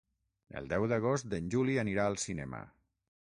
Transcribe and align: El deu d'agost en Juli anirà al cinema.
El 0.61 0.69
deu 0.71 0.85
d'agost 0.93 1.35
en 1.39 1.51
Juli 1.55 1.77
anirà 1.83 2.09
al 2.13 2.19
cinema. 2.27 2.63